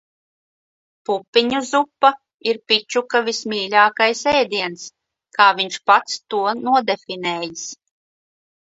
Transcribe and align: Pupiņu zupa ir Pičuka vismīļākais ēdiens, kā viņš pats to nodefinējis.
Pupiņu 1.09 1.59
zupa 1.71 2.11
ir 2.53 2.61
Pičuka 2.71 3.23
vismīļākais 3.29 4.25
ēdiens, 4.35 4.89
kā 5.39 5.49
viņš 5.63 5.81
pats 5.93 6.21
to 6.35 6.45
nodefinējis. 6.67 7.73